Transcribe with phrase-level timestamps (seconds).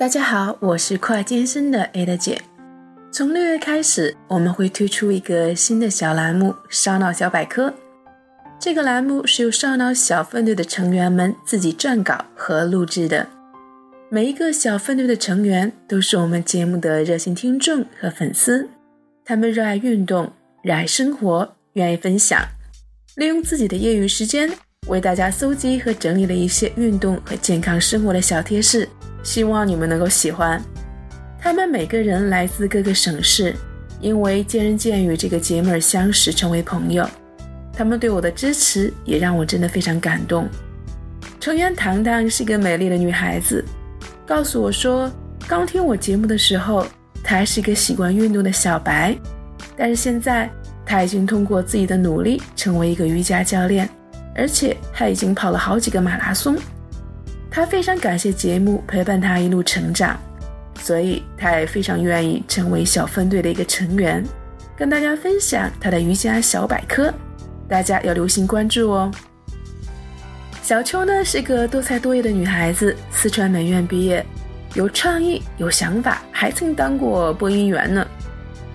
[0.00, 2.40] 大家好，我是快健身的 Ada 姐。
[3.12, 7.74] 从六月开始，我们会推出一个新的小栏目“烧脑小百科”。
[8.58, 13.28] 这个栏目是由烧脑小分队的成员们自己撰稿和录制的。
[14.08, 18.70] 每一个小分队的成员都是我们节目的热心听众和粉丝，
[19.22, 20.32] 他们热爱运动，
[20.62, 22.40] 热爱生活，愿意分享，
[23.16, 24.50] 利用自己的业余时间
[24.88, 28.88] 为大家搜集和整理了一些运动和健康生活的小贴士。
[29.22, 30.60] 希望你们能够喜欢。
[31.38, 33.54] 他们每个人来自各个省市，
[34.00, 37.08] 因为见人见语这个节目而相识，成为朋友。
[37.72, 40.48] 他们对我的支持也让我真的非常感动。
[41.38, 43.62] 成员糖糖是一个美丽的女孩子，
[44.26, 45.10] 告诉我说，
[45.46, 46.86] 刚听我节目的时候，
[47.22, 49.14] 她还是一个喜欢运动的小白，
[49.76, 50.50] 但是现在
[50.84, 53.88] 她已经通过自己的努力成为一个瑜伽教练，
[54.34, 56.56] 而且她已经跑了好几个马拉松。
[57.52, 60.16] 他非常感谢节目陪伴他一路成长，
[60.80, 64.24] 所以他也非常愿意成为小分队的一个成员，
[64.76, 67.12] 跟大家分享他的瑜伽小百科。
[67.68, 69.10] 大家要留心关注哦。
[70.62, 74.24] 小秋呢是个多才多艺的女孩子，四川美院毕业，
[74.74, 78.06] 有创意，有想法，还曾当过播音员呢。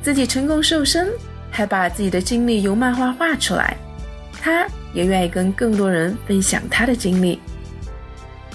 [0.02, 1.08] 自己成功瘦身，
[1.50, 3.78] 还把自己的经历用漫画画出来。
[4.46, 7.40] 她也愿意跟更多人分享她的经历。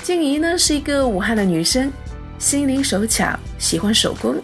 [0.04, 1.90] 静怡呢是一个武汉的女生，
[2.38, 4.36] 心灵手巧，喜欢手工，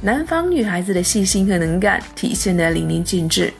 [0.00, 3.52] 南方女孩子的细心和能干体现得淋漓尽致。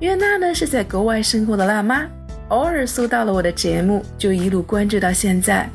[0.00, 2.06] 约娜呢是在国外生活的辣妈，
[2.48, 5.66] 偶尔搜到了我的节目，就一路关注到现在，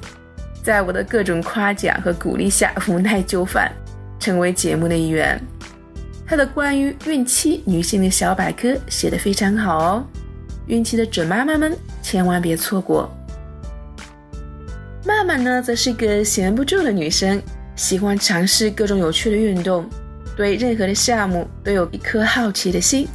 [0.62, 3.72] 在我的各种夸奖和鼓励下，无奈就范，
[4.20, 5.42] 成为节目的一员。
[6.24, 10.06] 她的关于孕期女性的小百科写得非常好哦，
[10.72, 13.12] 孕期的准妈妈们千万别错过。
[15.06, 17.42] 曼曼呢，则是一个闲不住的女生，
[17.76, 19.86] 喜欢尝试各种有趣的运动，
[20.36, 23.06] 对任何的项目都有一颗好奇的心，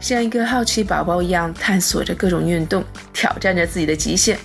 [0.00, 2.82] 像一个好奇宝宝一样探索着各种运动，
[3.12, 4.38] 挑战着自己的极限。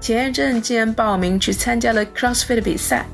[0.00, 3.04] 前一阵竟然报名去参加了 CrossFit 的比赛，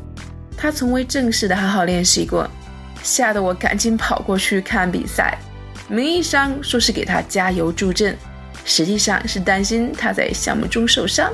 [0.54, 2.46] 她从未正式的好好练习过，
[3.02, 5.38] 吓得我赶紧跑过去看比赛。
[5.88, 8.14] 名义上说是给她加油助阵，
[8.66, 11.32] 实际上是担心他在项目中受伤。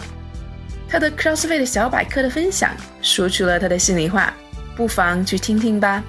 [0.89, 2.71] 他的 CrossFit 小百科的分享，
[3.01, 4.33] 说出了他的心里话，
[4.77, 6.05] 不妨去听听吧。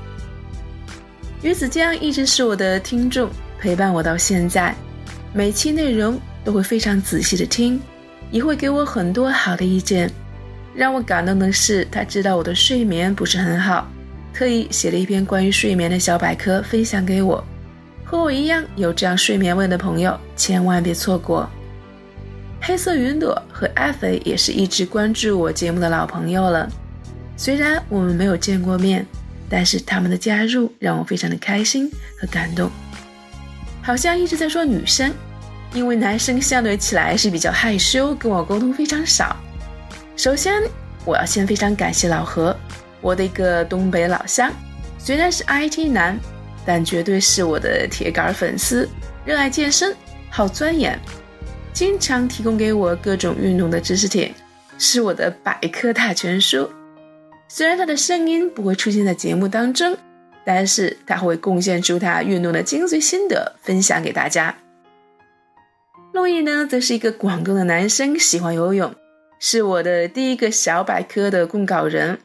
[1.41, 4.75] 鱼子酱一直是我的听众，陪伴我到现在，
[5.33, 7.81] 每期内容都会非常仔细的听，
[8.29, 10.11] 也会给我很多好的意见。
[10.75, 13.89] 让我感动的是，他知道我的睡眠不是很好，
[14.33, 17.41] 特意写了一篇关于睡眠的小百科分享给我。
[18.13, 21.49] 和我一样有这样睡眠问的朋友，千万别错过。
[22.61, 26.69] 黑色云朵和艾菲也是一直关注我节目的老朋友了。
[27.35, 29.03] 虽然我们没有见过面，
[29.49, 32.69] 但是他们的加入让我非常的开心和感动。
[33.81, 35.11] 好像一直在说女生，
[35.73, 39.35] 因为男生相对起来是比较害羞，跟我沟通非常少。
[40.15, 40.61] 首先，
[41.03, 42.55] 我要先非常感谢老何，
[43.01, 44.51] 我的一个东北老乡，
[44.99, 46.15] 虽然是 IT 男，
[46.65, 48.87] 但绝对是我的铁杆粉丝，
[49.25, 49.95] 热爱健身，
[50.29, 50.97] 好钻研。
[51.73, 54.33] 经常提供给我各种运动的知识点，
[54.77, 56.69] 是我的百科大全书。
[57.47, 59.97] 虽然他的声音不会出现在节目当中，
[60.45, 64.55] 但是他会贡献出他运动的精髓心得，分享给大家。
[66.13, 68.93] 陆毅呢，则是一个广东的男生，喜欢游泳，
[69.39, 72.19] 是我的第一个小百科的供稿人。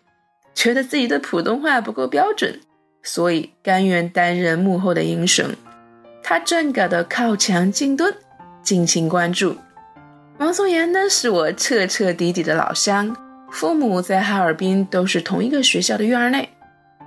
[0.54, 2.60] 觉得自己的普通话不够标准，
[3.02, 5.46] 所以甘愿担任幕后的英雄。
[6.22, 8.14] 他正搞的靠墙静蹲。
[8.62, 9.56] 敬请关注。
[10.36, 13.16] 王松岩呢，是我彻彻底底的老乡，
[13.50, 16.50] 父母在哈尔滨都是同一个学校的院内。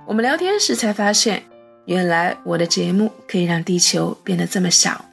[0.04, 1.44] 我们聊天时才发现，
[1.84, 5.04] 原来我的节目可以让地球变得这么小。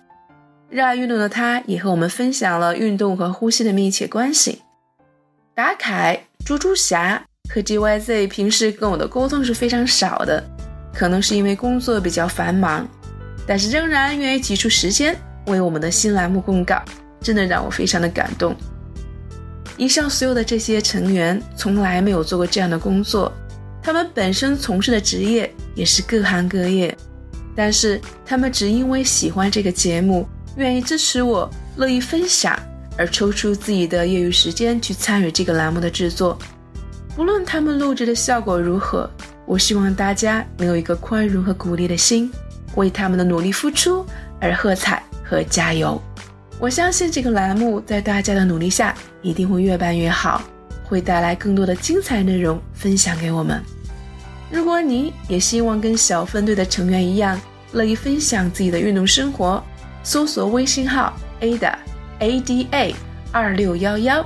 [0.69, 4.63] 热爱运动的他，也和我们分享了运动和呼吸的密切关系。
[5.53, 7.23] 达凯、猪猪侠
[7.53, 10.43] 和 GYZ 平时跟我的沟通是非常少的，
[10.99, 12.85] 可能是因为工作比较繁忙，
[13.47, 15.15] 但是仍然愿意挤出时间。
[15.45, 16.83] 为我们的新栏目供稿，
[17.21, 18.53] 真的让我非常的感动。
[19.77, 23.31] 以上所有的这些成员从来没有做过这样的工作，
[23.81, 26.93] 他们本身从事的职业也是各行各业，
[27.55, 32.59] 但是他们只因为喜欢这个节目，愿意支持我，乐意分享，
[32.97, 36.37] 而抽出自己的业余时间去参与这个栏目的制作。
[37.15, 39.09] 不论他们录制的效果如何，
[39.49, 42.31] 我希望大家能有一个宽容和鼓励的心，
[42.75, 44.05] 为他们的努力付出
[44.39, 45.03] 而喝彩。
[45.23, 46.01] 和加油！
[46.59, 50.41] 我相信这个栏目在大家的努力下一定会越办越好，
[50.83, 53.63] 会带来更多的精彩内容分享给我们。
[54.49, 57.39] 如果你也希望跟小分队的成员一样，
[57.73, 59.63] 乐意分享自己的运动生活，
[60.01, 61.75] 搜索微信号 Ada
[62.17, 62.95] A D A
[63.31, 64.25] 二六幺幺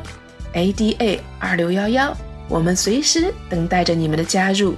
[0.54, 2.16] A D A 二六幺幺，
[2.48, 4.74] 我们随时等待着你们的加入。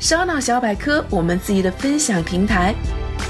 [0.00, 2.74] 烧脑小百科，我们自己的分享平台，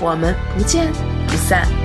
[0.00, 0.86] 我们不见
[1.26, 1.79] 不散。